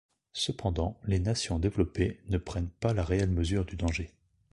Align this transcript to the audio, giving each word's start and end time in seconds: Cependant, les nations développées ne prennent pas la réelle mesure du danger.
Cependant, 0.33 0.99
les 1.05 1.19
nations 1.19 1.59
développées 1.59 2.23
ne 2.27 2.39
prennent 2.39 2.71
pas 2.79 2.91
la 2.91 3.03
réelle 3.03 3.29
mesure 3.29 3.65
du 3.65 3.75
danger. 3.75 4.09